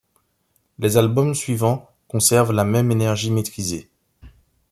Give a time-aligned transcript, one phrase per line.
[0.79, 3.87] Les albums suivants conservent la même énergie maîtrisée.